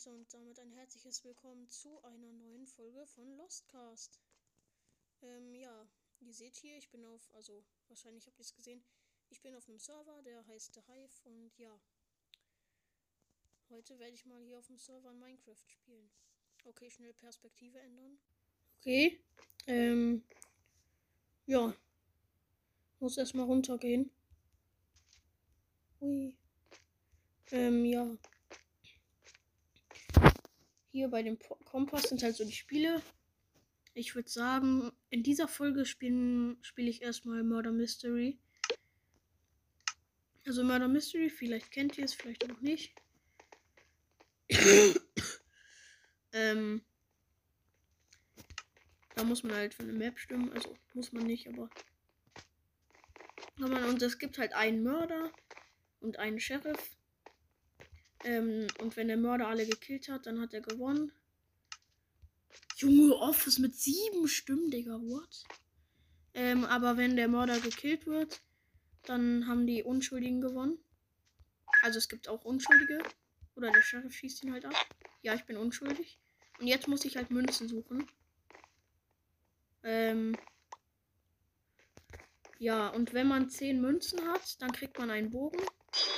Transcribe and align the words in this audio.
Leute 0.00 0.14
und 0.14 0.32
damit 0.32 0.58
ein 0.58 0.72
herzliches 0.72 1.24
Willkommen 1.24 1.68
zu 1.68 2.02
einer 2.04 2.32
neuen 2.32 2.66
Folge 2.66 3.04
von 3.06 3.36
Lostcast. 3.36 4.18
Ähm, 5.20 5.54
ja, 5.54 5.86
ihr 6.20 6.32
seht 6.32 6.56
hier, 6.56 6.78
ich 6.78 6.88
bin 6.90 7.04
auf, 7.04 7.30
also 7.34 7.62
wahrscheinlich 7.88 8.26
habt 8.26 8.38
ihr 8.38 8.44
es 8.44 8.54
gesehen, 8.54 8.82
ich 9.28 9.42
bin 9.42 9.54
auf 9.54 9.68
einem 9.68 9.78
Server, 9.78 10.22
der 10.22 10.46
heißt 10.46 10.72
The 10.72 10.80
Hive 10.80 11.20
und 11.24 11.58
ja, 11.58 11.78
heute 13.68 13.98
werde 13.98 14.14
ich 14.14 14.24
mal 14.24 14.40
hier 14.40 14.58
auf 14.58 14.68
dem 14.68 14.78
Server 14.78 15.12
Minecraft 15.12 15.66
spielen. 15.66 16.10
Okay, 16.64 16.90
schnell 16.90 17.12
Perspektive 17.12 17.78
ändern. 17.80 18.18
Okay, 18.78 19.20
ähm, 19.66 20.24
ja, 21.44 21.74
muss 23.00 23.18
erstmal 23.18 23.46
runtergehen. 23.46 24.10
Ui. 26.00 26.34
Ähm, 27.50 27.84
ja. 27.84 28.16
Hier 30.92 31.08
bei 31.08 31.22
dem 31.22 31.38
Kompass 31.64 32.04
sind 32.04 32.22
halt 32.22 32.36
so 32.36 32.44
die 32.44 32.52
Spiele. 32.52 33.00
Ich 33.94 34.14
würde 34.14 34.28
sagen, 34.28 34.92
in 35.10 35.22
dieser 35.22 35.48
Folge 35.48 35.84
spiele 35.84 36.56
spiel 36.62 36.88
ich 36.88 37.02
erstmal 37.02 37.42
Murder 37.42 37.72
Mystery. 37.72 38.38
Also 40.46 40.64
Murder 40.64 40.88
Mystery, 40.88 41.30
vielleicht 41.30 41.70
kennt 41.70 41.98
ihr 41.98 42.04
es, 42.04 42.14
vielleicht 42.14 42.50
auch 42.50 42.60
nicht. 42.60 42.94
ähm, 46.32 46.82
da 49.14 49.24
muss 49.24 49.42
man 49.42 49.54
halt 49.54 49.74
für 49.74 49.82
eine 49.82 49.92
Map 49.92 50.18
stimmen. 50.18 50.52
Also 50.52 50.76
muss 50.94 51.12
man 51.12 51.24
nicht, 51.24 51.46
aber. 51.48 51.68
Und 53.58 54.00
es 54.00 54.18
gibt 54.18 54.38
halt 54.38 54.54
einen 54.54 54.82
Mörder 54.82 55.30
und 56.00 56.18
einen 56.18 56.40
Sheriff. 56.40 56.96
Ähm, 58.24 58.66
und 58.80 58.96
wenn 58.96 59.08
der 59.08 59.16
Mörder 59.16 59.48
alle 59.48 59.66
gekillt 59.66 60.08
hat, 60.08 60.26
dann 60.26 60.40
hat 60.40 60.52
er 60.52 60.60
gewonnen. 60.60 61.12
Junge, 62.76 63.14
Office 63.16 63.58
mit 63.58 63.74
sieben 63.74 64.28
Stimmen, 64.28 64.70
Digga, 64.70 65.00
what? 65.00 65.44
Ähm, 66.34 66.64
aber 66.64 66.96
wenn 66.96 67.16
der 67.16 67.28
Mörder 67.28 67.60
gekillt 67.60 68.06
wird, 68.06 68.40
dann 69.02 69.46
haben 69.46 69.66
die 69.66 69.82
Unschuldigen 69.82 70.40
gewonnen. 70.40 70.78
Also 71.82 71.98
es 71.98 72.08
gibt 72.08 72.28
auch 72.28 72.44
Unschuldige. 72.44 73.02
Oder 73.56 73.70
der 73.70 73.82
Sheriff 73.82 74.14
schießt 74.14 74.44
ihn 74.44 74.52
halt 74.52 74.64
ab. 74.64 74.74
Ja, 75.22 75.34
ich 75.34 75.44
bin 75.44 75.56
unschuldig. 75.56 76.18
Und 76.58 76.66
jetzt 76.66 76.88
muss 76.88 77.04
ich 77.04 77.16
halt 77.16 77.30
Münzen 77.30 77.68
suchen. 77.68 78.06
Ähm. 79.82 80.36
Ja, 82.58 82.88
und 82.88 83.14
wenn 83.14 83.26
man 83.26 83.48
zehn 83.48 83.80
Münzen 83.80 84.26
hat, 84.28 84.60
dann 84.60 84.72
kriegt 84.72 84.98
man 84.98 85.10
einen 85.10 85.30
Bogen. 85.30 85.60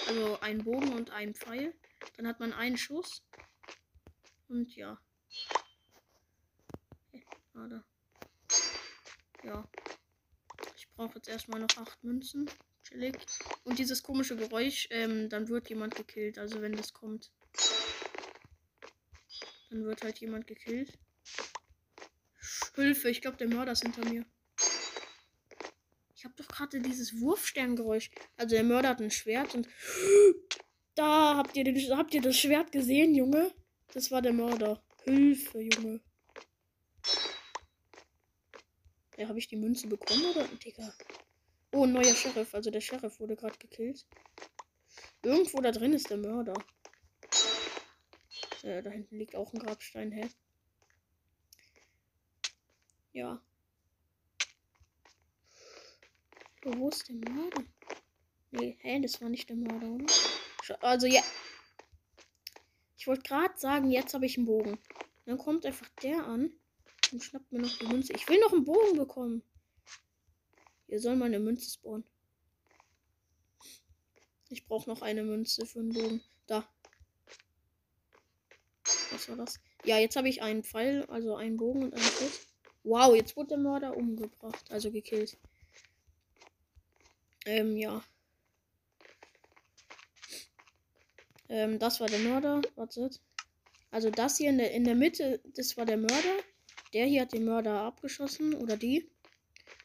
Also 0.09 0.41
einen 0.41 0.64
Bogen 0.64 0.92
und 0.92 1.11
einen 1.11 1.34
Pfeil. 1.34 1.75
Dann 2.16 2.27
hat 2.27 2.41
man 2.41 2.52
einen 2.52 2.77
Schuss. 2.77 3.22
Und 4.48 4.74
ja. 4.77 5.00
Warte. 7.54 7.84
Ja. 9.44 9.69
Ich 10.77 10.88
brauche 10.91 11.16
jetzt 11.16 11.28
erstmal 11.28 11.60
noch 11.60 11.77
acht 11.77 12.02
Münzen. 12.04 12.50
Chillig. 12.82 13.16
Und 13.64 13.78
dieses 13.78 14.02
komische 14.02 14.36
Geräusch, 14.36 14.88
ähm, 14.91 15.28
dann 15.28 15.48
wird 15.48 15.69
jemand 15.69 15.94
gekillt. 15.94 16.38
Also 16.38 16.60
wenn 16.60 16.72
das 16.72 16.92
kommt. 16.92 17.30
Dann 19.70 19.84
wird 19.84 20.02
halt 20.02 20.19
jemand 20.19 20.47
gekillt. 20.47 20.98
Hilfe, 22.74 23.10
ich 23.10 23.20
glaube, 23.20 23.36
der 23.36 23.48
Mörder 23.48 23.72
ist 23.72 23.82
hinter 23.82 24.04
mir. 24.04 24.24
Ich 26.14 26.24
habe 26.24 26.34
doch 26.36 26.48
gerade 26.48 26.80
dieses 26.80 27.20
Wurfsterngeräusch. 27.20 28.10
Also 28.36 28.54
der 28.54 28.64
Mörder 28.64 28.91
hat 28.91 29.00
ein 29.00 29.10
Schwert 29.10 29.54
und 29.54 29.69
da 30.94 31.36
habt 31.36 31.56
ihr, 31.56 31.64
den, 31.64 31.96
habt 31.96 32.14
ihr 32.14 32.22
das 32.22 32.36
Schwert 32.36 32.72
gesehen, 32.72 33.14
Junge? 33.14 33.52
Das 33.94 34.10
war 34.10 34.22
der 34.22 34.32
Mörder. 34.32 34.82
Hilfe, 35.04 35.60
Junge. 35.60 36.00
Ja, 39.16 39.28
habe 39.28 39.38
ich 39.38 39.48
die 39.48 39.56
Münze 39.56 39.88
bekommen 39.88 40.24
oder? 40.26 40.48
Digga. 40.48 40.92
Oh, 41.72 41.84
ein 41.84 41.92
neuer 41.92 42.14
Sheriff. 42.14 42.54
Also 42.54 42.70
der 42.70 42.81
Sheriff 42.81 43.20
wurde 43.20 43.36
gerade 43.36 43.58
gekillt. 43.58 44.06
Irgendwo 45.22 45.60
da 45.60 45.70
drin 45.70 45.92
ist 45.92 46.10
der 46.10 46.16
Mörder. 46.19 46.54
Äh, 48.62 48.82
da 48.82 48.91
hinten 48.91 49.19
liegt 49.19 49.34
auch 49.34 49.52
ein 49.52 49.58
Grabstein, 49.58 50.12
hä? 50.12 50.28
Ja. 53.12 53.42
Oh, 56.64 56.72
wo 56.76 56.88
ist 56.88 57.08
der 57.08 57.16
Mörder? 57.16 57.64
Nee, 58.52 58.76
hä, 58.81 59.00
das 59.00 59.20
war 59.20 59.28
nicht 59.28 59.48
der 59.48 59.56
Mörder, 59.56 59.88
oder? 59.88 60.06
Also 60.81 61.06
ja. 61.06 61.23
Ich 62.97 63.06
wollte 63.06 63.23
gerade 63.23 63.59
sagen, 63.59 63.91
jetzt 63.91 64.15
habe 64.15 64.27
ich 64.27 64.37
einen 64.37 64.47
Bogen. 64.47 64.78
Dann 65.27 65.39
kommt 65.39 65.67
einfach 65.67 65.89
der 66.03 66.25
an 66.25 66.53
und 67.11 67.23
schnappt 67.23 67.50
mir 67.50 67.61
noch 67.61 67.78
die 67.78 67.87
Münze. 67.87 68.12
Ich 68.12 68.28
will 68.28 68.39
noch 68.41 68.53
einen 68.53 68.65
Bogen 68.65 68.97
bekommen. 68.97 69.43
Hier 70.87 71.00
soll 71.00 71.17
meine 71.17 71.41
Münze 71.41 71.71
spawnen. 71.71 72.05
Ich 74.50 74.67
brauche 74.67 74.89
noch 74.89 75.03
eine 75.03 75.23
Münze 75.23 75.65
für 75.67 75.81
einen 75.81 75.93
Bogen. 75.93 76.21
Da. 76.47 76.69
Was 79.11 79.29
war 79.29 79.37
das? 79.37 79.59
Ja, 79.84 79.99
jetzt 79.99 80.17
habe 80.17 80.29
ich 80.29 80.43
einen 80.43 80.62
Pfeil, 80.62 81.06
also 81.06 81.34
einen 81.37 81.56
Bogen 81.56 81.84
und 81.84 81.94
einen 81.94 82.05
Schuss. 82.05 82.47
Wow, 82.84 83.15
jetzt 83.15 83.37
wurde 83.37 83.50
der 83.50 83.59
Mörder 83.59 83.97
umgebracht, 83.97 84.71
also 84.71 84.91
gekillt. 84.91 85.39
Ähm, 87.47 87.77
ja. 87.77 88.05
Ähm, 91.48 91.78
das 91.78 92.00
war 92.00 92.08
der 92.08 92.20
Mörder. 92.20 92.62
Wartet. 92.76 93.20
Also 93.91 94.10
das 94.10 94.38
hier 94.38 94.50
in 94.50 94.58
der, 94.58 94.72
in 94.72 94.84
der 94.84 94.94
Mitte, 94.94 95.41
das 95.56 95.76
war 95.76 95.84
der 95.84 95.98
Mörder. 95.98 96.36
Der 96.94 97.06
hier 97.06 97.22
hat 97.22 97.32
den 97.32 97.44
Mörder 97.44 97.80
abgeschossen. 97.80 98.54
Oder 98.54 98.76
die. 98.76 99.10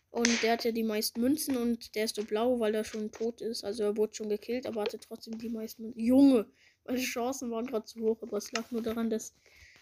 Und 0.10 0.42
der 0.42 0.54
hatte 0.54 0.74
die 0.74 0.84
meisten 0.84 1.22
Münzen 1.22 1.58
und 1.58 1.94
der 1.94 2.06
ist 2.06 2.16
so 2.16 2.24
blau, 2.24 2.60
weil 2.60 2.74
er 2.74 2.84
schon 2.84 3.12
tot 3.12 3.42
ist. 3.42 3.64
Also 3.64 3.84
er 3.84 3.98
wurde 3.98 4.16
schon 4.16 4.30
gekillt, 4.30 4.66
aber 4.66 4.82
hatte 4.82 5.00
trotzdem 5.00 5.38
die 5.38 5.50
meisten 5.50 5.84
Münzen. 5.84 6.00
Junge! 6.00 6.48
Meine 6.86 7.00
Chancen 7.00 7.52
waren 7.52 7.68
gerade 7.68 7.86
zu 7.86 8.00
hoch, 8.00 8.18
aber 8.22 8.38
es 8.38 8.52
lag 8.54 8.72
nur 8.72 8.82
daran, 8.82 9.10
dass 9.10 9.34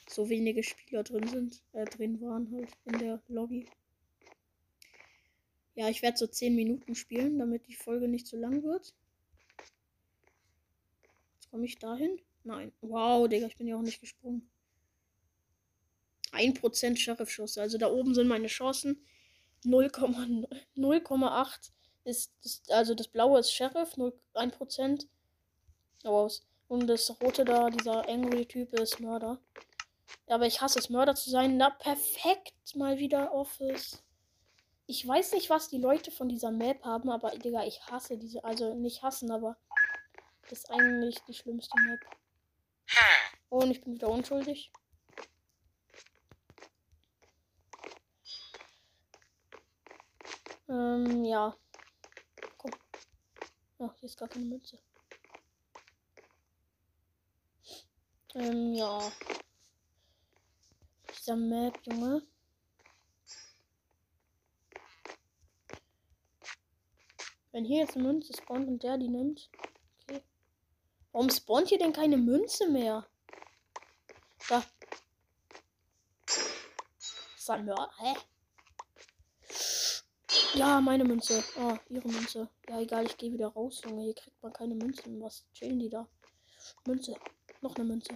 so 0.09 0.27
wenige 0.29 0.63
Spieler 0.63 1.03
drin 1.03 1.27
sind, 1.27 1.61
äh, 1.73 1.85
drin 1.85 2.19
waren 2.21 2.51
halt 2.51 2.69
in 2.85 2.99
der 2.99 3.21
Lobby. 3.27 3.67
Ja, 5.75 5.89
ich 5.89 6.01
werde 6.01 6.17
so 6.17 6.27
10 6.27 6.55
Minuten 6.55 6.95
spielen, 6.95 7.37
damit 7.37 7.67
die 7.67 7.75
Folge 7.75 8.07
nicht 8.07 8.27
zu 8.27 8.37
lang 8.37 8.63
wird. 8.63 8.93
Komme 11.55 11.67
ich 11.67 11.79
dahin? 11.79 12.19
Nein. 12.43 12.73
Wow, 12.81 13.29
Digga, 13.29 13.47
ich 13.47 13.55
bin 13.55 13.65
ja 13.65 13.77
auch 13.77 13.81
nicht 13.81 14.01
gesprungen. 14.01 14.45
1% 16.33 16.97
Sheriff-Schuss. 16.97 17.57
Also 17.57 17.77
da 17.77 17.89
oben 17.89 18.13
sind 18.13 18.27
meine 18.27 18.47
Chancen. 18.47 19.01
0,8 19.63 21.71
ist 22.03 22.33
das, 22.43 22.61
also 22.67 22.93
das 22.93 23.07
blaue 23.07 23.39
ist 23.39 23.53
Sheriff, 23.53 23.95
0, 23.95 24.11
1%. 24.33 25.07
Oh, 26.03 26.29
und 26.67 26.87
das 26.87 27.09
rote 27.21 27.45
da, 27.45 27.69
dieser 27.69 28.05
Angry-Typ 28.09 28.77
ist 28.77 28.99
Mörder. 28.99 29.39
Aber 30.27 30.47
ich 30.47 30.59
hasse 30.59 30.79
es, 30.79 30.89
Mörder 30.89 31.15
zu 31.15 31.29
sein. 31.29 31.55
Na, 31.55 31.69
perfekt. 31.69 32.75
Mal 32.75 32.97
wieder 32.97 33.33
Office. 33.33 34.03
Ich 34.87 35.07
weiß 35.07 35.31
nicht, 35.31 35.49
was 35.49 35.69
die 35.69 35.79
Leute 35.79 36.11
von 36.11 36.27
dieser 36.27 36.51
Map 36.51 36.83
haben, 36.83 37.09
aber 37.09 37.29
Digga, 37.29 37.63
ich 37.63 37.81
hasse 37.83 38.17
diese. 38.17 38.43
Also 38.43 38.73
nicht 38.73 39.03
hassen, 39.03 39.31
aber 39.31 39.55
das 40.49 40.59
ist 40.59 40.71
eigentlich 40.71 41.19
die 41.27 41.33
schlimmste 41.33 41.75
Map. 41.81 41.99
Oh, 43.49 43.61
und 43.61 43.71
ich 43.71 43.81
bin 43.81 43.95
wieder 43.95 44.09
unschuldig. 44.09 44.71
Ähm, 50.67 51.23
ja. 51.23 51.55
Komm. 52.57 52.71
Ach, 53.79 53.93
hier 53.95 54.07
ist 54.07 54.17
gar 54.17 54.27
keine 54.27 54.45
Mütze. 54.45 54.79
Ähm, 58.35 58.73
ja. 58.73 59.11
Dieser 61.17 61.35
Map, 61.35 61.79
Junge. 61.85 62.21
Wenn 67.51 67.63
hier 67.63 67.83
jetzt 67.83 67.95
eine 67.95 68.03
Münze 68.03 68.33
spawnt 68.33 68.67
und 68.67 68.83
der 68.83 68.97
die 68.97 69.07
nimmt, 69.07 69.49
Warum 71.15 71.29
spawnt 71.29 71.69
hier 71.69 71.77
denn 71.79 71.93
keine 71.93 72.17
Münze 72.17 72.69
mehr? 72.69 73.07
Da. 74.49 74.61
Sammler. 77.37 77.89
Hä? 77.99 78.15
Ja, 80.55 80.81
meine 80.81 81.05
Münze. 81.05 81.41
Ah, 81.57 81.79
ihre 81.87 82.09
Münze. 82.09 82.49
Ja, 82.67 82.81
egal, 82.81 83.05
ich 83.05 83.15
gehe 83.15 83.31
wieder 83.31 83.47
raus, 83.47 83.81
Junge. 83.85 84.03
Hier 84.03 84.13
kriegt 84.13 84.43
man 84.43 84.51
keine 84.51 84.75
Münzen. 84.75 85.21
Was 85.21 85.45
chillen 85.53 85.79
die 85.79 85.87
da? 85.87 86.05
Münze. 86.85 87.15
Noch 87.61 87.73
eine 87.77 87.85
Münze. 87.85 88.13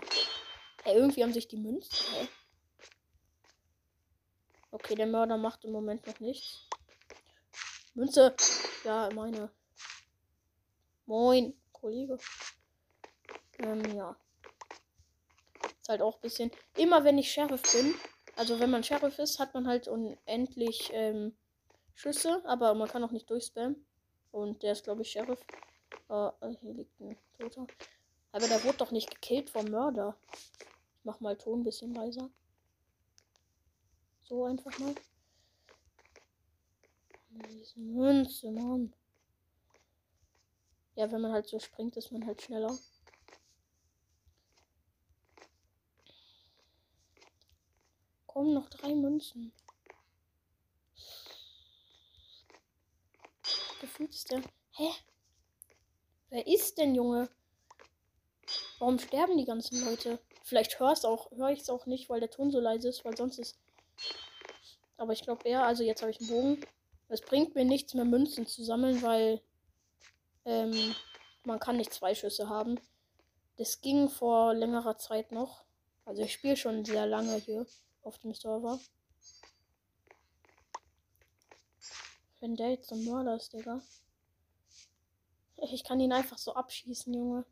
Hey, 0.83 0.97
irgendwie 0.97 1.23
haben 1.23 1.31
sich 1.31 1.47
die 1.47 1.55
Münzen. 1.55 2.05
Hä? 2.11 2.27
Okay, 4.71 4.95
der 4.95 5.07
Mörder 5.07 5.37
macht 5.37 5.63
im 5.63 5.71
Moment 5.71 6.05
noch 6.05 6.19
nichts. 6.19 6.67
Münze. 7.93 8.35
Ja, 8.83 9.09
meine. 9.15 9.53
Moin, 11.05 11.53
Kollege. 11.71 12.17
Ähm, 13.59 13.83
ja. 13.95 14.15
Ist 15.81 15.89
halt 15.89 16.01
auch 16.01 16.15
ein 16.15 16.21
bisschen. 16.21 16.51
Immer 16.77 17.03
wenn 17.03 17.17
ich 17.17 17.31
Sheriff 17.31 17.61
bin, 17.73 17.93
also 18.35 18.59
wenn 18.59 18.69
man 18.69 18.83
Sheriff 18.83 19.19
ist, 19.19 19.39
hat 19.39 19.53
man 19.53 19.67
halt 19.67 19.87
unendlich 19.87 20.91
ähm, 20.93 21.35
Schüsse, 21.93 22.41
aber 22.45 22.73
man 22.73 22.87
kann 22.87 23.03
auch 23.03 23.11
nicht 23.11 23.29
durchspammen. 23.29 23.85
Und 24.31 24.63
der 24.63 24.73
ist, 24.73 24.83
glaube 24.83 25.01
ich, 25.01 25.11
Sheriff. 25.11 25.43
Uh, 26.09 26.31
hier 26.61 26.73
liegt 26.73 26.99
ein 26.99 27.17
Toter. 27.37 27.67
Aber 28.31 28.47
der 28.47 28.63
wurde 28.63 28.77
doch 28.77 28.91
nicht 28.91 29.09
gekillt 29.09 29.49
vom 29.49 29.65
Mörder. 29.65 30.15
Ich 30.31 31.03
mach 31.03 31.19
mal 31.19 31.37
Ton 31.37 31.61
ein 31.61 31.63
bisschen 31.63 31.93
leiser. 31.93 32.29
So 34.23 34.45
einfach 34.45 34.77
mal. 34.79 34.95
Diese 37.29 37.79
Münze, 37.79 38.51
Mann. 38.51 38.93
Ja, 40.95 41.11
wenn 41.11 41.21
man 41.21 41.31
halt 41.31 41.47
so 41.47 41.59
springt, 41.59 41.97
ist 41.97 42.11
man 42.11 42.25
halt 42.25 42.41
schneller. 42.41 42.77
Kommen 48.39 48.53
noch 48.53 48.69
drei 48.69 48.95
Münzen. 48.95 49.51
Gefühlt 53.81 54.11
ist 54.11 54.31
der. 54.31 54.41
Hä? 54.77 54.89
Wer 56.29 56.47
ist 56.47 56.77
denn, 56.77 56.95
Junge? 56.95 57.27
Warum 58.77 58.97
sterben 58.97 59.37
die 59.37 59.43
ganzen 59.43 59.83
Leute? 59.83 60.19
Vielleicht 60.41 60.79
hör's 60.79 61.03
auch, 61.03 61.29
höre 61.31 61.49
ich 61.49 61.59
es 61.59 61.69
auch 61.69 61.85
nicht, 61.85 62.09
weil 62.09 62.21
der 62.21 62.29
Ton 62.29 62.49
so 62.49 62.61
leise 62.61 62.87
ist, 62.87 63.03
weil 63.03 63.17
sonst 63.17 63.39
ist. 63.39 63.59
Aber 64.95 65.11
ich 65.11 65.23
glaube 65.23 65.45
eher, 65.45 65.65
also 65.65 65.83
jetzt 65.83 66.01
habe 66.01 66.11
ich 66.11 66.21
einen 66.21 66.29
Bogen. 66.29 66.65
Es 67.09 67.19
bringt 67.19 67.55
mir 67.55 67.65
nichts 67.65 67.93
mehr 67.93 68.05
Münzen 68.05 68.47
zu 68.47 68.63
sammeln, 68.63 69.01
weil 69.01 69.41
ähm, 70.45 70.95
man 71.43 71.59
kann 71.59 71.75
nicht 71.75 71.91
zwei 71.91 72.15
Schüsse 72.15 72.47
haben. 72.47 72.79
Das 73.57 73.81
ging 73.81 74.07
vor 74.07 74.53
längerer 74.53 74.97
Zeit 74.97 75.33
noch. 75.33 75.65
Also 76.05 76.21
ich 76.21 76.31
spiele 76.31 76.55
schon 76.55 76.85
sehr 76.85 77.05
lange 77.05 77.35
hier 77.35 77.65
auf 78.03 78.17
dem 78.19 78.33
Server. 78.33 78.79
Wenn 82.39 82.55
der 82.55 82.71
jetzt 82.71 82.89
so 82.89 82.95
ein 82.95 83.05
Mörder 83.05 83.35
ist, 83.35 83.53
Digga. 83.53 83.81
Ich 85.71 85.83
kann 85.83 85.99
ihn 85.99 86.13
einfach 86.13 86.37
so 86.37 86.53
abschießen, 86.53 87.13
Junge. 87.13 87.45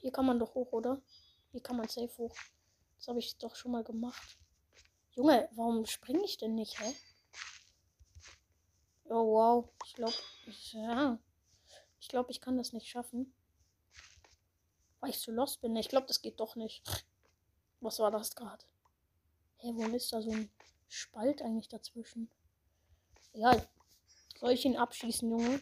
Hier 0.00 0.12
kann 0.12 0.26
man 0.26 0.38
doch 0.38 0.54
hoch, 0.54 0.72
oder? 0.72 1.00
Hier 1.52 1.62
kann 1.62 1.76
man 1.76 1.88
safe 1.88 2.16
hoch. 2.18 2.34
Das 2.96 3.08
habe 3.08 3.18
ich 3.18 3.36
doch 3.36 3.54
schon 3.54 3.72
mal 3.72 3.84
gemacht. 3.84 4.38
Junge, 5.12 5.48
warum 5.52 5.84
springe 5.86 6.24
ich 6.24 6.38
denn 6.38 6.54
nicht, 6.54 6.80
hä? 6.80 6.94
Oh, 9.04 9.34
wow. 9.34 9.70
Ich 9.84 9.94
glaube, 9.94 10.14
ja. 10.72 11.18
Ich 12.00 12.08
glaube, 12.08 12.30
ich 12.30 12.40
kann 12.40 12.56
das 12.56 12.72
nicht 12.72 12.88
schaffen. 12.88 13.32
Weil 15.04 15.10
ich 15.10 15.20
zu 15.20 15.32
lost 15.32 15.60
bin. 15.60 15.76
Ich 15.76 15.90
glaube, 15.90 16.06
das 16.06 16.22
geht 16.22 16.40
doch 16.40 16.56
nicht. 16.56 16.82
Was 17.80 17.98
war 17.98 18.10
das 18.10 18.34
gerade? 18.34 18.64
Hä, 19.58 19.74
hey, 19.76 19.94
ist 19.94 20.10
da 20.14 20.22
so 20.22 20.30
ein 20.30 20.50
Spalt 20.88 21.42
eigentlich 21.42 21.68
dazwischen? 21.68 22.30
Egal. 23.34 23.68
Soll 24.40 24.52
ich 24.52 24.64
ihn 24.64 24.78
abschießen, 24.78 25.30
Junge? 25.30 25.60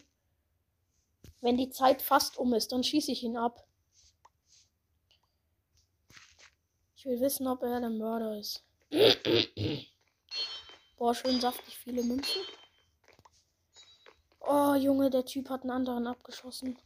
Wenn 1.41 1.57
die 1.57 1.69
Zeit 1.71 2.01
fast 2.01 2.37
um 2.37 2.53
ist, 2.53 2.71
dann 2.71 2.85
schieße 2.85 3.11
ich 3.11 3.21
ihn 3.23 3.35
ab. 3.35 3.67
Ich 6.95 7.03
will 7.03 7.19
wissen, 7.19 7.45
ob 7.45 7.63
er 7.63 7.81
der 7.81 7.89
Mörder 7.89 8.39
ist. 8.39 8.63
Boah, 10.95 11.13
schön 11.13 11.41
saftig 11.41 11.77
viele 11.79 12.01
Münzen. 12.01 12.43
Oh, 14.39 14.75
Junge, 14.75 15.09
der 15.09 15.25
Typ 15.25 15.49
hat 15.49 15.63
einen 15.63 15.71
anderen 15.71 16.07
abgeschossen. 16.07 16.79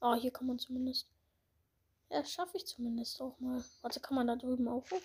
Oh, 0.00 0.14
hier 0.14 0.30
kann 0.30 0.46
man 0.46 0.58
zumindest. 0.58 1.08
Ja, 2.10 2.24
schaffe 2.24 2.56
ich 2.56 2.66
zumindest 2.66 3.20
auch 3.20 3.38
mal. 3.40 3.64
Warte, 3.82 4.00
kann 4.00 4.14
man 4.14 4.26
da 4.26 4.36
drüben 4.36 4.68
auch 4.68 4.88
hoch? 4.90 5.02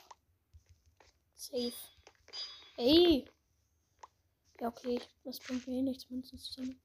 Safe. 1.36 1.74
Ey! 2.78 3.26
Ja, 4.60 4.68
okay, 4.68 5.02
das 5.24 5.40
bringt 5.40 5.68
mir 5.68 5.80
eh 5.80 5.82
nichts, 5.82 6.10
Münzen 6.10 6.38
zusammen. 6.38 6.80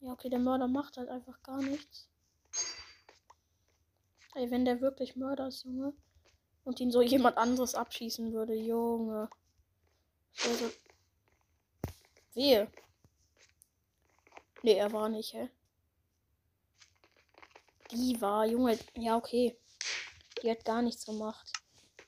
Ja, 0.00 0.12
okay, 0.12 0.30
der 0.30 0.38
Mörder 0.38 0.68
macht 0.68 0.96
halt 0.96 1.08
einfach 1.08 1.42
gar 1.42 1.60
nichts. 1.60 2.08
Ey, 4.34 4.50
wenn 4.50 4.64
der 4.64 4.80
wirklich 4.80 5.16
Mörder 5.16 5.48
ist, 5.48 5.64
Junge. 5.64 5.92
Und 6.64 6.80
ihn 6.80 6.90
so 6.90 7.02
jemand 7.02 7.36
anderes 7.36 7.74
abschießen 7.74 8.32
würde, 8.32 8.54
Junge. 8.54 9.28
Also. 10.44 10.70
Wehe. 12.34 12.70
Nee, 14.62 14.74
er 14.74 14.92
war 14.92 15.08
nicht, 15.08 15.32
hä? 15.34 15.50
Die 17.90 18.20
war, 18.20 18.46
Junge. 18.46 18.78
Ja, 18.94 19.16
okay. 19.16 19.58
Die 20.42 20.50
hat 20.50 20.64
gar 20.64 20.82
nichts 20.82 21.06
gemacht. 21.06 21.52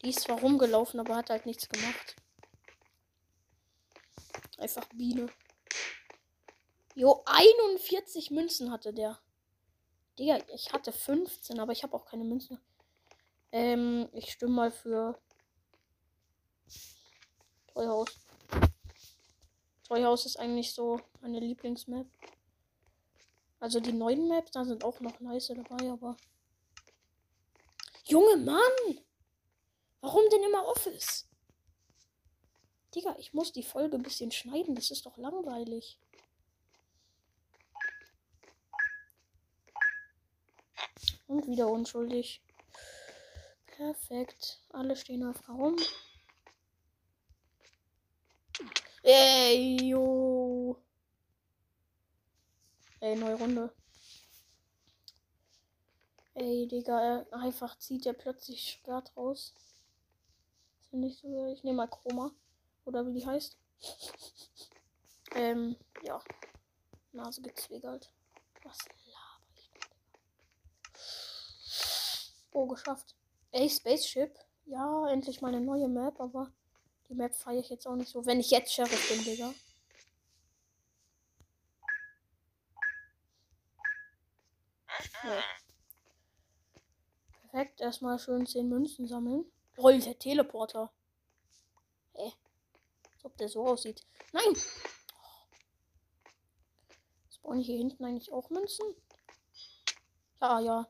Die 0.03 0.11
ist 0.11 0.21
zwar 0.21 0.41
rumgelaufen, 0.41 1.01
aber 1.01 1.17
hat 1.17 1.31
halt 1.31 1.47
nichts 1.47 1.69
gemacht. 1.69 2.17
Einfach 4.59 4.85
Biene. 4.95 5.29
Jo, 6.95 7.23
41 7.25 8.31
Münzen 8.31 8.71
hatte 8.71 8.93
der. 8.93 9.19
Digga, 10.19 10.39
ich 10.55 10.73
hatte 10.73 10.93
15, 10.93 11.59
aber 11.61 11.73
ich 11.73 11.83
habe 11.83 11.95
auch 11.95 12.05
keine 12.05 12.25
Münzen. 12.25 12.61
Ähm, 13.53 14.09
ich 14.13 14.31
stimme 14.33 14.53
mal 14.53 14.71
für 14.71 15.19
Treuhaus. 17.73 18.19
Treuhaus 19.85 20.27
ist 20.27 20.37
eigentlich 20.37 20.73
so 20.73 21.01
meine 21.21 21.41
Lieblingsmap. 21.41 22.07
Also 23.61 23.79
die 23.79 23.93
neuen 23.93 24.27
Maps, 24.27 24.51
da 24.53 24.65
sind 24.65 24.83
auch 24.85 25.01
noch 25.01 25.21
nice 25.21 25.49
dabei, 25.49 25.91
aber. 25.91 26.17
Junge 28.07 28.39
Mann! 28.39 29.05
Warum 30.01 30.29
denn 30.31 30.43
immer 30.43 30.67
Office? 30.67 31.29
Digga, 32.95 33.15
ich 33.19 33.35
muss 33.35 33.53
die 33.53 33.63
Folge 33.63 33.97
ein 33.97 34.03
bisschen 34.03 34.33
schneiden, 34.33 34.75
das 34.75 34.91
ist 34.91 35.05
doch 35.07 35.17
langweilig. 35.19 35.99
Und 41.27 41.47
wieder 41.47 41.69
unschuldig. 41.69 42.43
Perfekt. 43.67 44.61
Alle 44.71 44.97
stehen 44.97 45.23
auf 45.25 45.49
Raum. 45.49 45.77
Ey, 49.03 49.77
yo. 49.89 50.77
Ey, 53.01 53.17
neue 53.17 53.37
Runde. 53.37 53.73
Ey, 56.35 56.69
Digga, 56.69 57.27
einfach 57.33 57.79
zieht 57.79 58.05
er 58.05 58.13
plötzlich 58.13 58.63
Schwert 58.63 59.17
raus. 59.17 59.55
Finde 60.91 61.09
ich 61.09 61.19
so. 61.19 61.47
Ich 61.47 61.65
nehme 61.65 61.79
mal 61.79 61.87
Chroma. 61.87 62.31
Oder 62.85 63.07
wie 63.07 63.15
die 63.15 63.27
heißt. 63.27 63.57
ähm, 65.35 65.77
ja. 66.03 66.23
Nase 67.13 67.41
gezwiegelt. 67.41 68.11
Was 68.65 68.79
laber 69.07 69.45
ich 69.55 69.71
denn? 69.71 69.89
Oh, 72.53 72.67
geschafft. 72.67 73.17
Ey, 73.51 73.71
Spaceship. 73.71 74.39
Ja, 74.67 75.09
endlich 75.09 75.41
mal 75.41 75.55
eine 75.55 75.65
neue 75.65 75.89
Map, 75.89 76.21
aber 76.21 76.53
die 77.09 77.15
Map 77.15 77.35
feiere 77.35 77.61
ich 77.61 77.71
jetzt 77.71 77.87
auch 77.87 77.97
nicht 77.97 78.11
so. 78.11 78.27
Wenn 78.27 78.41
ich 78.41 78.51
jetzt 78.51 78.75
Sheriff 78.75 79.09
bin, 79.09 79.25
Digga. 79.25 79.55
Ja. 85.25 85.43
Perfekt, 87.51 87.81
erstmal 87.81 88.19
schön 88.19 88.47
10 88.47 88.69
Münzen 88.69 89.09
sammeln. 89.09 89.45
Roll, 89.77 90.01
der 90.01 90.19
Teleporter. 90.19 90.93
Hä? 92.15 92.33
Als 93.15 93.25
ob 93.25 93.37
der 93.37 93.49
so 93.49 93.67
aussieht. 93.67 94.07
Nein! 94.33 94.57
Spawn 97.31 97.61
ich 97.61 97.67
hier 97.67 97.79
hinten 97.79 98.05
eigentlich 98.05 98.33
auch 98.33 98.51
Münzen? 98.51 98.87
Ja, 100.41 100.61
ja. 100.61 100.89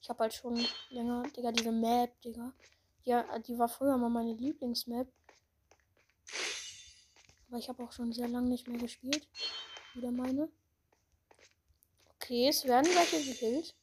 Ich 0.00 0.08
habe 0.08 0.20
halt 0.20 0.34
schon 0.34 0.66
länger, 0.88 1.22
Digga, 1.36 1.52
diese 1.52 1.72
Map, 1.72 2.20
Digga. 2.22 2.52
Ja, 3.04 3.38
die 3.38 3.58
war 3.58 3.68
früher 3.68 3.96
mal 3.96 4.08
meine 4.08 4.32
Lieblingsmap. 4.32 5.06
Aber 7.48 7.58
ich 7.58 7.68
habe 7.68 7.82
auch 7.82 7.92
schon 7.92 8.12
sehr 8.12 8.28
lange 8.28 8.48
nicht 8.48 8.66
mehr 8.68 8.78
gespielt. 8.78 9.28
Wieder 9.94 10.10
meine. 10.10 10.48
Okay, 12.30 12.46
es 12.46 12.64
werden 12.64 12.86
welche 12.94 13.24
gekillt. 13.24 13.74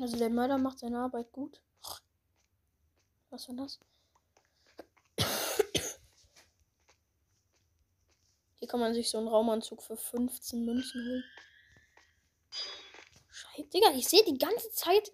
Also 0.00 0.16
der 0.16 0.30
Mörder 0.30 0.58
macht 0.58 0.80
seine 0.80 0.98
Arbeit 0.98 1.30
gut. 1.30 1.62
Was 3.30 3.48
war 3.48 3.54
das? 3.54 3.78
Hier 8.58 8.66
kann 8.66 8.80
man 8.80 8.94
sich 8.94 9.08
so 9.08 9.18
einen 9.18 9.28
Raumanzug 9.28 9.80
für 9.80 9.96
15 9.96 10.64
Münzen 10.64 11.06
holen. 11.06 11.24
Scheiße, 13.30 13.68
Digga, 13.68 13.92
ich 13.94 14.08
sehe 14.08 14.24
die 14.24 14.38
ganze 14.38 14.72
Zeit 14.72 15.12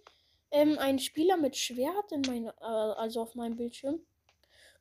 ähm, 0.50 0.78
einen 0.78 1.00
Spieler 1.00 1.36
mit 1.36 1.54
Schwert 1.54 2.12
in 2.12 2.22
mein, 2.22 2.46
äh, 2.46 2.94
also 2.96 3.20
auf 3.20 3.34
meinem 3.34 3.56
Bildschirm. 3.56 4.00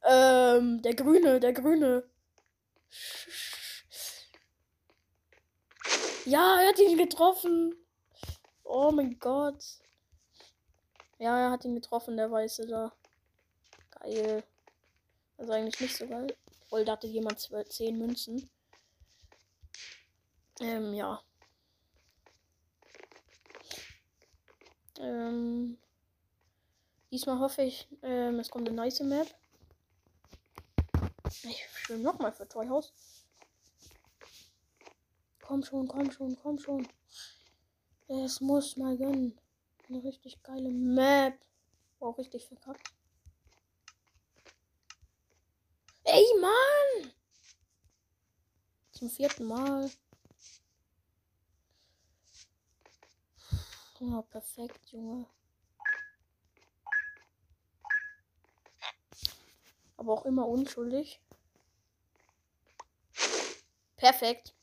Ähm, 0.06 0.82
der 0.84 0.96
Grüne, 0.96 1.42
der 1.42 1.52
Grüne. 1.52 2.10
Ja, 6.26 6.60
er 6.60 6.70
hat 6.70 6.80
ihn 6.80 6.98
getroffen. 6.98 7.76
Oh 8.64 8.92
mein 8.92 9.20
Gott. 9.20 9.64
Ja, 11.20 11.38
er 11.40 11.52
hat 11.52 11.66
ihn 11.66 11.76
getroffen, 11.76 12.18
der 12.18 12.32
Weiße 12.32 12.66
da. 12.66 12.92
Geil. 13.92 14.44
Also 15.38 15.52
eigentlich 15.52 15.80
nicht 15.80 15.96
so 15.96 16.08
geil. 16.08 16.36
Voll, 16.68 16.84
da 16.84 16.94
hatte 16.94 17.06
jemand 17.06 17.40
12, 17.40 17.70
10 17.70 17.98
Münzen. 18.00 18.50
Ähm, 20.60 20.96
ja. 20.96 21.22
Ähm, 25.00 25.78
diesmal 27.12 27.40
hoffe 27.40 27.62
ich, 27.62 27.88
ähm, 28.02 28.40
es 28.40 28.50
kommt 28.50 28.68
eine 28.68 28.76
nice 28.76 29.02
Map. 29.02 29.28
Ich 31.44 31.68
schwimme 31.76 32.02
nochmal 32.02 32.32
für 32.32 32.48
Toy 32.48 32.68
House. 32.68 32.94
Komm 35.48 35.64
schon, 35.64 35.88
komm 35.88 36.12
schon, 36.12 36.36
komm 36.42 36.58
schon. 36.58 36.88
Es 38.08 38.42
muss 38.42 38.78
mal 38.78 38.98
gönnen. 38.98 39.40
Eine 39.88 40.04
richtig 40.04 40.42
geile 40.42 40.72
Map. 40.72 41.38
Auch 42.00 42.18
richtig 42.18 42.48
verkackt. 42.48 42.92
Ey, 46.04 46.26
Mann! 46.42 47.14
Zum 48.92 49.10
vierten 49.12 49.46
Mal. 49.46 49.92
Oh, 54.00 54.24
perfekt, 54.24 54.90
Junge. 54.92 55.28
Aber 59.98 60.14
auch 60.14 60.26
immer 60.26 60.48
unschuldig. 60.48 61.22
Perfekt. 63.96 64.56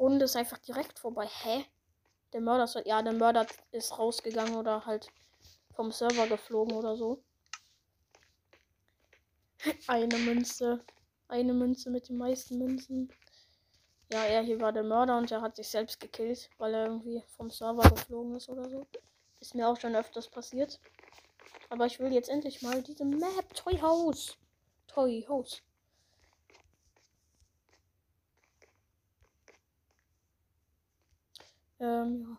Runde 0.00 0.24
ist 0.24 0.34
einfach 0.34 0.58
direkt 0.58 0.98
vorbei. 0.98 1.26
Hä? 1.26 1.66
Der 2.32 2.40
Mörder 2.40 2.64
ist, 2.64 2.80
ja, 2.86 3.02
der 3.02 3.12
Mörder 3.12 3.46
ist 3.70 3.98
rausgegangen 3.98 4.56
oder 4.56 4.86
halt 4.86 5.12
vom 5.74 5.92
Server 5.92 6.26
geflogen 6.26 6.74
oder 6.74 6.96
so. 6.96 7.22
Eine 9.86 10.16
Münze. 10.16 10.82
Eine 11.28 11.52
Münze 11.52 11.90
mit 11.90 12.08
den 12.08 12.16
meisten 12.16 12.58
Münzen. 12.58 13.12
Ja, 14.12 14.24
er 14.24 14.42
hier 14.42 14.60
war 14.60 14.72
der 14.72 14.82
Mörder 14.82 15.18
und 15.18 15.30
er 15.30 15.42
hat 15.42 15.56
sich 15.56 15.68
selbst 15.68 16.00
gekillt, 16.00 16.50
weil 16.58 16.74
er 16.74 16.86
irgendwie 16.86 17.22
vom 17.36 17.50
Server 17.50 17.88
geflogen 17.90 18.34
ist 18.34 18.48
oder 18.48 18.68
so. 18.68 18.86
Ist 19.38 19.54
mir 19.54 19.68
auch 19.68 19.78
schon 19.78 19.94
öfters 19.94 20.28
passiert. 20.28 20.80
Aber 21.68 21.86
ich 21.86 22.00
will 22.00 22.12
jetzt 22.12 22.28
endlich 22.28 22.62
mal 22.62 22.82
diese 22.82 23.04
Map 23.04 23.54
Toy 23.54 23.78
House. 23.78 24.36
Toy 24.88 25.24
House. 25.28 25.62
Ja. 32.18 32.38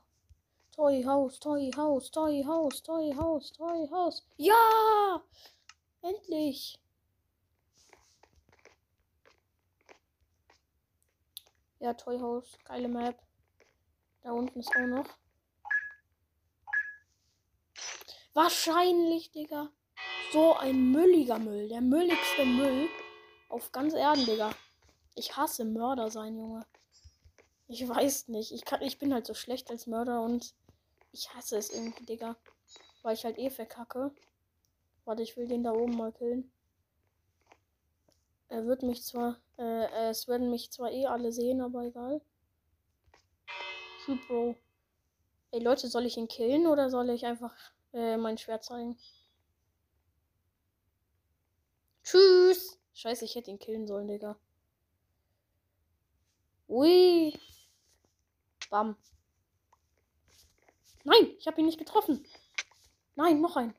Toy 0.71 1.03
House, 1.03 1.39
Toy 1.39 1.71
House, 1.75 2.11
Toy 2.11 2.43
House, 2.43 2.81
Toy 2.81 3.13
House, 3.13 3.51
Toy 3.53 3.87
House. 3.89 4.25
Ja! 4.37 5.21
Endlich! 6.01 6.79
Ja, 11.79 11.93
Toy 11.93 12.19
House, 12.19 12.57
geile 12.63 12.87
Map. 12.87 13.19
Da 14.21 14.31
unten 14.31 14.59
ist 14.59 14.69
auch 14.75 14.87
noch. 14.87 15.07
Wahrscheinlich, 18.33 19.31
Digga. 19.31 19.69
So 20.31 20.55
ein 20.55 20.91
mülliger 20.91 21.39
Müll. 21.39 21.67
Der 21.67 21.81
mülligste 21.81 22.45
Müll 22.45 22.87
auf 23.49 23.71
ganz 23.71 23.93
Erden, 23.93 24.25
Digga. 24.25 24.51
Ich 25.15 25.35
hasse 25.35 25.65
Mörder 25.65 26.09
sein, 26.09 26.37
Junge. 26.37 26.65
Ich 27.71 27.87
weiß 27.87 28.27
nicht. 28.27 28.51
Ich, 28.51 28.65
kann, 28.65 28.81
ich 28.81 28.99
bin 28.99 29.13
halt 29.13 29.25
so 29.25 29.33
schlecht 29.33 29.71
als 29.71 29.87
Mörder 29.87 30.21
und 30.23 30.53
ich 31.13 31.33
hasse 31.33 31.55
es 31.55 31.69
irgendwie, 31.69 32.05
Digga. 32.05 32.35
Weil 33.01 33.13
ich 33.13 33.23
halt 33.23 33.37
eh 33.37 33.49
verkacke. 33.49 34.11
Warte, 35.05 35.23
ich 35.23 35.37
will 35.37 35.47
den 35.47 35.63
da 35.63 35.71
oben 35.71 35.95
mal 35.95 36.11
killen. 36.11 36.51
Er 38.49 38.65
wird 38.65 38.83
mich 38.83 39.03
zwar, 39.03 39.39
äh, 39.57 40.09
es 40.09 40.27
werden 40.27 40.51
mich 40.51 40.69
zwar 40.69 40.91
eh 40.91 41.05
alle 41.05 41.31
sehen, 41.31 41.61
aber 41.61 41.85
egal. 41.85 42.19
Bro. 44.27 44.57
Ey, 45.51 45.61
Leute, 45.61 45.87
soll 45.87 46.05
ich 46.05 46.17
ihn 46.17 46.27
killen 46.27 46.67
oder 46.67 46.89
soll 46.89 47.09
ich 47.11 47.25
einfach 47.25 47.55
äh, 47.93 48.17
mein 48.17 48.37
Schwert 48.37 48.65
zeigen? 48.65 48.97
Tschüss. 52.03 52.77
Scheiße, 52.93 53.23
ich 53.23 53.35
hätte 53.35 53.49
ihn 53.49 53.59
killen 53.59 53.87
sollen, 53.87 54.09
Digga. 54.09 54.37
Ui. 56.67 57.33
Bam. 58.71 58.95
Nein, 61.03 61.35
ich 61.37 61.45
habe 61.45 61.59
ihn 61.59 61.65
nicht 61.65 61.77
getroffen. 61.77 62.25
Nein, 63.15 63.41
noch 63.41 63.57
ein. 63.57 63.75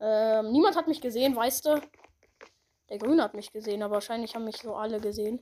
Ähm, 0.00 0.50
niemand 0.50 0.74
hat 0.76 0.88
mich 0.88 1.00
gesehen, 1.00 1.36
weißt 1.36 1.66
du? 1.66 1.80
Der 2.88 2.98
Grüne 2.98 3.22
hat 3.22 3.34
mich 3.34 3.52
gesehen, 3.52 3.82
aber 3.82 3.94
wahrscheinlich 3.94 4.34
haben 4.34 4.44
mich 4.44 4.56
so 4.56 4.74
alle 4.74 5.00
gesehen. 5.00 5.40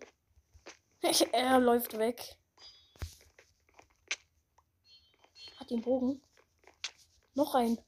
er 1.33 1.59
läuft 1.59 1.99
weg. 1.99 2.37
Hat 5.59 5.71
den 5.71 5.81
Bogen. 5.81 6.23
Noch 7.35 7.55
ein. 7.55 7.79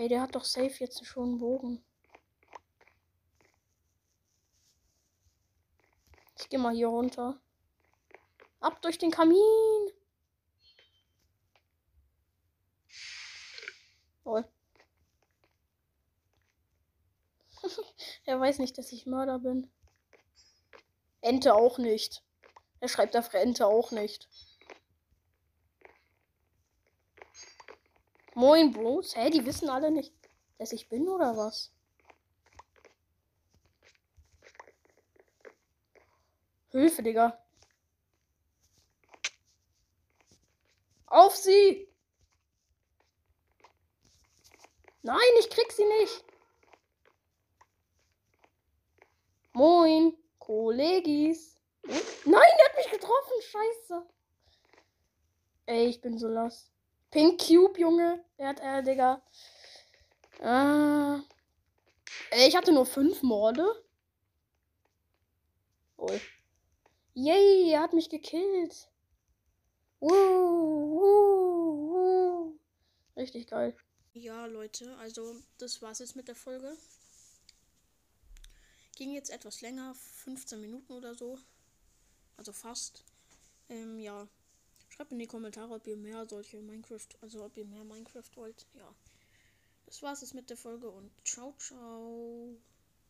Ey, 0.00 0.08
der 0.08 0.22
hat 0.22 0.34
doch 0.34 0.44
safe 0.44 0.72
jetzt 0.78 1.04
schon 1.04 1.28
einen 1.28 1.38
Bogen. 1.38 1.84
Ich 6.38 6.48
geh 6.48 6.56
mal 6.56 6.74
hier 6.74 6.88
runter. 6.88 7.38
Ab 8.60 8.80
durch 8.80 8.96
den 8.96 9.10
Kamin. 9.10 9.36
Oh. 14.24 14.42
er 18.24 18.40
weiß 18.40 18.58
nicht, 18.58 18.78
dass 18.78 18.92
ich 18.92 19.04
Mörder 19.04 19.40
bin. 19.40 19.70
Ente 21.20 21.54
auch 21.54 21.76
nicht. 21.76 22.24
Er 22.80 22.88
schreibt 22.88 23.14
auf 23.18 23.34
Ente 23.34 23.66
auch 23.66 23.90
nicht. 23.90 24.30
Moin, 28.40 28.72
Bros. 28.72 29.14
Hä, 29.16 29.28
die 29.28 29.44
wissen 29.44 29.68
alle 29.68 29.90
nicht, 29.90 30.14
dass 30.56 30.72
ich 30.72 30.88
bin 30.88 31.06
oder 31.10 31.36
was? 31.36 31.74
Hilfe, 36.70 37.02
Digga. 37.02 37.38
Auf 41.04 41.36
sie! 41.36 41.86
Nein, 45.02 45.32
ich 45.40 45.50
krieg 45.50 45.70
sie 45.72 45.84
nicht. 45.84 46.24
Moin, 49.52 50.16
Kollegis. 50.38 51.60
Nein, 52.24 52.52
er 52.58 52.68
hat 52.68 52.76
mich 52.76 52.90
getroffen. 52.90 53.42
Scheiße. 53.42 54.06
Ey, 55.66 55.88
ich 55.88 56.00
bin 56.00 56.16
so 56.16 56.28
los. 56.28 56.70
Pink 57.10 57.40
Cube, 57.40 57.78
Junge. 57.78 58.24
Er 58.36 58.48
hat, 58.48 58.60
äh, 58.60 58.82
Digga. 58.82 59.22
Äh, 60.40 61.18
ich 62.46 62.56
hatte 62.56 62.72
nur 62.72 62.86
fünf 62.86 63.22
Morde. 63.22 63.66
Oh. 65.96 66.18
Yay, 67.14 67.72
er 67.72 67.82
hat 67.82 67.92
mich 67.92 68.08
gekillt. 68.08 68.88
Uh, 70.00 70.08
uh, 70.08 71.02
uh. 71.94 72.58
Richtig 73.16 73.48
geil. 73.48 73.76
Ja, 74.14 74.46
Leute, 74.46 74.96
also 74.96 75.36
das 75.58 75.82
war's 75.82 75.98
jetzt 75.98 76.16
mit 76.16 76.28
der 76.28 76.34
Folge. 76.34 76.76
Ging 78.96 79.12
jetzt 79.12 79.30
etwas 79.30 79.60
länger, 79.60 79.94
15 79.94 80.60
Minuten 80.60 80.92
oder 80.92 81.14
so. 81.14 81.38
Also 82.36 82.52
fast. 82.52 83.04
Ähm, 83.68 83.98
ja. 83.98 84.26
Schreibt 85.00 85.12
in 85.12 85.18
die 85.18 85.26
Kommentare, 85.26 85.72
ob 85.72 85.86
ihr 85.86 85.96
mehr 85.96 86.26
solche 86.28 86.60
Minecraft, 86.60 87.08
also 87.22 87.42
ob 87.42 87.56
ihr 87.56 87.64
mehr 87.64 87.84
Minecraft 87.84 88.28
wollt. 88.34 88.66
Ja. 88.74 88.94
Das 89.86 90.02
war's 90.02 90.20
jetzt 90.20 90.34
mit 90.34 90.50
der 90.50 90.58
Folge 90.58 90.90
und 90.90 91.10
ciao, 91.24 91.54
ciao. 91.56 92.54